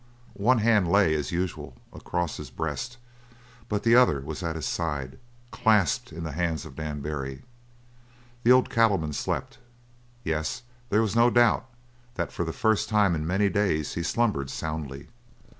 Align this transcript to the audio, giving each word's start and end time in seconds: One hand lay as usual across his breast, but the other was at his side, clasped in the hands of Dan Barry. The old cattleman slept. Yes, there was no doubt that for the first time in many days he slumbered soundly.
One 0.39 0.57
hand 0.57 0.91
lay 0.91 1.13
as 1.13 1.31
usual 1.31 1.75
across 1.93 2.37
his 2.37 2.49
breast, 2.49 2.97
but 3.69 3.83
the 3.83 3.95
other 3.95 4.19
was 4.19 4.41
at 4.41 4.55
his 4.55 4.65
side, 4.65 5.19
clasped 5.51 6.11
in 6.11 6.23
the 6.23 6.31
hands 6.31 6.65
of 6.65 6.75
Dan 6.75 7.01
Barry. 7.01 7.43
The 8.41 8.51
old 8.51 8.71
cattleman 8.71 9.13
slept. 9.13 9.59
Yes, 10.23 10.63
there 10.89 11.03
was 11.03 11.15
no 11.15 11.29
doubt 11.29 11.69
that 12.15 12.31
for 12.31 12.43
the 12.43 12.51
first 12.51 12.89
time 12.89 13.13
in 13.13 13.27
many 13.27 13.47
days 13.47 13.93
he 13.93 14.01
slumbered 14.01 14.49
soundly. 14.49 15.09